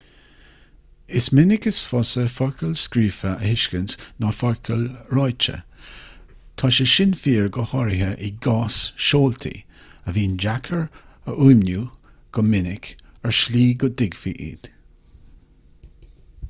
is 1.17 1.29
minic 1.29 1.67
is 1.71 1.79
fusa 1.87 2.21
focail 2.35 2.71
scríofa 2.83 3.33
a 3.33 3.49
thuiscint 3.49 3.93
ná 4.23 4.29
focail 4.37 4.85
ráite 5.17 5.57
tá 6.61 6.71
sé 6.77 6.87
sin 6.93 7.13
fíor 7.19 7.49
go 7.59 7.65
háirithe 7.73 8.09
i 8.29 8.33
gcás 8.47 8.79
seoltaí 9.09 9.55
a 10.05 10.13
bhíonn 10.17 10.35
deacair 10.45 10.81
a 11.33 11.35
fhuaimniú 11.37 11.83
go 12.39 12.45
minic 12.49 12.93
ar 13.29 13.37
shlí 13.43 13.65
a 13.89 13.93
dtuigfí 14.01 14.33
iad 14.49 14.71